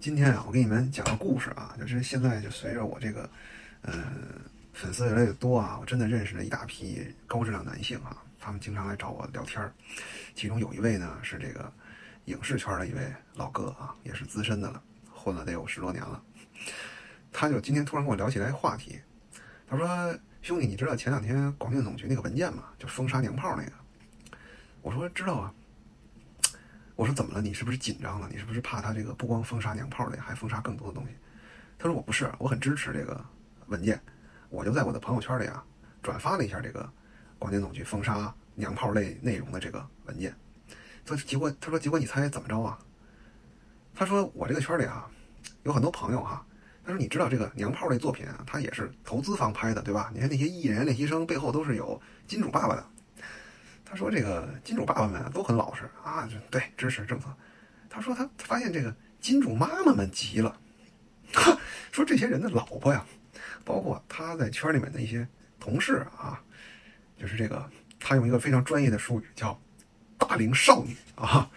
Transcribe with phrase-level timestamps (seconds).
[0.00, 3.28] 今天啊，我给你们讲个故事啊，就是现在就随着我这个，
[3.82, 4.02] 呃，
[4.72, 9.70] 粉丝越来越多啊，我真的认识了一大批高质量男性啊，他们经常来找我聊天儿。
[10.34, 11.70] 其中有一位呢是这个
[12.24, 14.82] 影视圈的一位老哥啊，也是资深的了，
[15.12, 16.22] 混了得有十多年了。
[17.30, 18.98] 他就今天突然跟我聊起来话题，
[19.68, 22.64] 他说：“兄弟，你知道前两天广电总局那个文件吗？
[22.78, 23.72] 就封杀娘炮那个。”
[24.80, 25.52] 我说：“知道啊。”
[27.00, 27.40] 我说怎么了？
[27.40, 28.28] 你是不是紧张了？
[28.30, 31.14] 你是不是怕他这个不光封杀娘炮类，还封杀更多的东西？
[31.78, 33.24] 他说我不是，我很支持这个
[33.68, 33.98] 文件，
[34.50, 35.64] 我就在我的朋友圈里啊
[36.02, 36.86] 转发了一下这个
[37.38, 40.36] 广电总局封杀娘炮类内容的这个文件。
[41.06, 42.78] 他结果他说结果你猜怎么着啊？
[43.94, 45.10] 他说我这个圈里啊
[45.62, 46.44] 有很多朋友哈，
[46.84, 50.10] 他说你知道这个娘炮类作品啊，他也是投资方拍的对吧？
[50.12, 52.86] 你看那些艺人练习生背后都是有金主爸爸的。
[53.90, 57.26] 他说：“这个金主爸爸们都很老实啊，对支持政策。”
[57.90, 60.56] 他说：“他发现这个金主妈妈们急了，
[61.90, 63.04] 说这些人的老婆呀，
[63.64, 65.26] 包括他在圈里面的一些
[65.58, 66.40] 同事啊，
[67.18, 67.68] 就是这个
[67.98, 69.60] 他用一个非常专业的术语叫
[70.16, 71.50] ‘大龄少女’啊。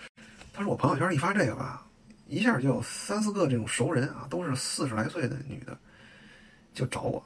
[0.52, 1.86] 他说我朋友圈一发这个吧，
[2.28, 5.78] 一下就有三四个这种熟人啊，都是四十来岁的女的，
[6.74, 7.24] 就找我，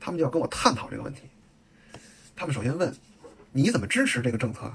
[0.00, 1.20] 他们就要跟我探讨这个问题。
[2.34, 2.92] 他们首先问。”
[3.52, 4.72] 你怎么支持这个政策？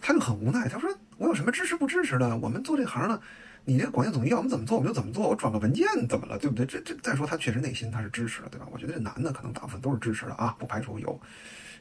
[0.00, 2.36] 他就很无奈，他说：“我有什么支持不支持的？
[2.38, 3.20] 我们做这行的，
[3.64, 5.28] 你这广电总局要我们怎么做我们就怎么做。
[5.28, 6.38] 我转个文件怎么了？
[6.38, 6.64] 对不对？
[6.64, 8.66] 这这再说他确实内心他是支持的，对吧？
[8.70, 11.20] 我觉得这男的可能大部分都是支持的啊，不排除有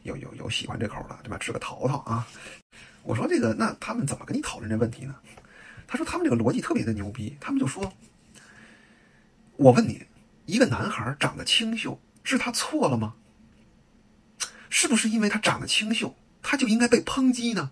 [0.02, 1.38] 有有有喜欢这口的，对吧？
[1.38, 2.28] 吃个桃桃啊。
[3.04, 5.16] 我说这个，那他们怎么跟你讨论这问题呢？
[5.86, 7.94] 他说他们这个逻辑特别的牛逼，他们就说：
[9.58, 10.04] 我问你，
[10.48, 13.14] 一个男孩长得清秀，是他错了吗？”
[14.70, 17.72] 是不是因为他长得清秀，他就应该被抨击呢？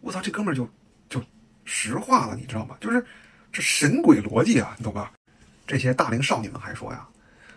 [0.00, 0.68] 我操，这哥们儿就
[1.08, 1.24] 就
[1.64, 2.76] 实话了，你知道吗？
[2.80, 3.04] 就是
[3.52, 5.12] 这神鬼逻辑啊，你懂吧？
[5.66, 7.06] 这些大龄少女们还说呀，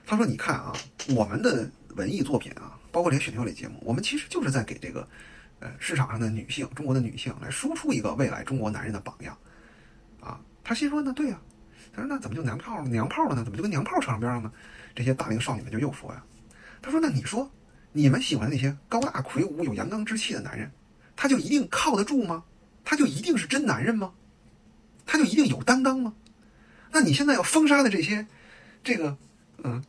[0.05, 0.71] 他说：“你看啊，
[1.09, 5.07] 我们的文艺作品啊，包括这些选秀类节目，我们其实就是在给这个
[5.59, 9.35] 呃市场上的女性，中国的女性来输出一个未来中国男人的榜样
[10.21, 11.39] 啊。”他心说：“那对呀。”
[11.91, 12.87] 他说：“那怎么就娘炮了？
[12.87, 13.43] 娘炮了呢？
[13.43, 14.51] 怎么就跟娘炮扯上边了呢？”
[14.93, 16.23] 这些大龄少女们就又说呀
[16.81, 17.51] ：“他说：那你说。”
[17.97, 20.69] 你们喜欢那些高大魁梧、有阳刚之气的男人，
[21.15, 22.43] 他就一定靠得住吗？
[22.83, 24.11] 他就一定是真男人吗？
[25.05, 26.13] 他就一定有担当吗？
[26.91, 28.27] 那你现在要封杀的这些，
[28.83, 29.17] 这个，
[29.63, 29.81] 嗯，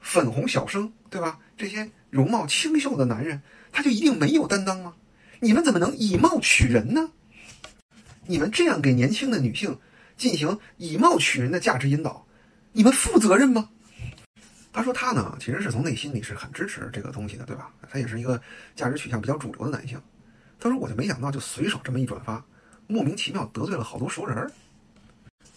[0.00, 1.40] 粉红小生，对吧？
[1.56, 3.42] 这些容貌清秀的男人，
[3.72, 4.94] 他就一定没有担当吗？
[5.40, 7.10] 你们怎么能以貌取人呢？
[8.28, 9.76] 你们这样给年轻的女性
[10.16, 12.24] 进行以貌取人的价值引导，
[12.70, 13.68] 你们负责任吗？
[14.78, 17.68] 他说他呢，其实是从内心里是很支持这个东西的，对吧？
[17.90, 18.40] 他也是一个
[18.76, 20.00] 价值取向比较主流的男性。
[20.56, 22.40] 他说我就没想到，就随手这么一转发，
[22.86, 24.48] 莫名其妙得罪了好多熟人。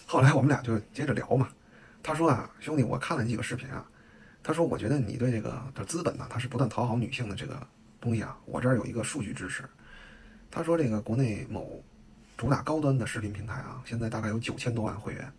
[0.08, 1.48] 后来我们俩就接着聊嘛。
[2.02, 3.86] 他说啊，兄弟，我看了几个视频啊。
[4.42, 7.56] 他说我觉得你对这个的资本呢，他是不断讨好女性的这个
[8.00, 8.36] 东西啊。
[8.48, 9.64] 我这儿有一个数据支持。
[10.50, 11.80] 他说这个国内某
[12.36, 15.32] 主打高端的视频平台啊，现在大概有九千多万会员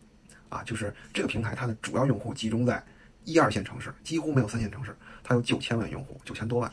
[0.50, 2.80] 啊，就是这个平台它的主要用户集中在。
[3.24, 6.72] 一二线城市几乎没有三线城市，它有九千万用户，九千多万，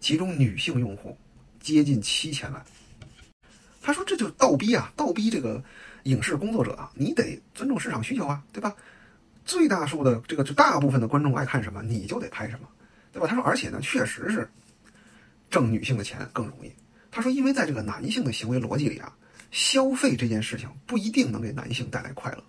[0.00, 1.16] 其中女性用户
[1.60, 2.64] 接近七千万。
[3.82, 5.62] 他说这就倒逼啊，倒逼这个
[6.04, 8.74] 影视工作者啊，你得尊重市场需求啊，对吧？
[9.44, 12.68] 最大数的这个就大部分的观众爱看什么，你就得拍什么，
[13.10, 13.26] 对吧？
[13.26, 14.48] 他说，而且呢，确实是
[15.50, 16.70] 挣女性的钱更容易。
[17.10, 19.16] 他说，因为在这个男性的行为逻辑里啊，
[19.50, 22.44] 消费这件事情不一定能给男性带来快乐，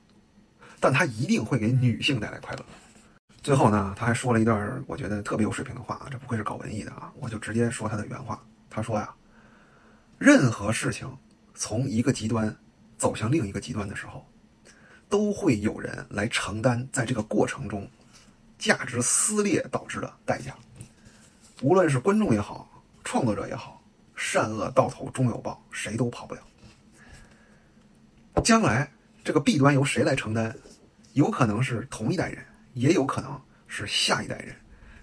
[0.79, 2.65] 但他一定会给女性带来快乐。
[3.43, 8.39] 最后呢，他还说了一段我觉得特别有水平的话啊，这不愧是搞文艺的啊，我就直接说他的原话。
[8.69, 9.13] 他说呀，
[10.19, 11.11] 任何事情
[11.55, 12.55] 从一个极端
[12.97, 14.23] 走向另一个极端的时候，
[15.09, 17.89] 都会有人来承担在这个过程中
[18.59, 20.55] 价值撕裂导致的代价。
[21.63, 22.69] 无论是观众也好，
[23.03, 23.81] 创作者也好，
[24.15, 26.41] 善恶到头终有报，谁都跑不了。
[28.43, 28.87] 将来
[29.23, 30.55] 这个弊端由谁来承担，
[31.13, 32.45] 有可能是同一代人。
[32.73, 34.55] 也有可能是下一代人，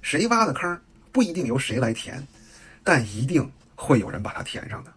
[0.02, 0.80] 谁挖的坑
[1.12, 2.26] 不一定由谁来填，
[2.82, 4.92] 但一定会有人把它填上的。